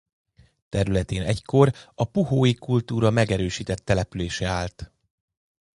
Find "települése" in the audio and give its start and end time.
3.79-4.47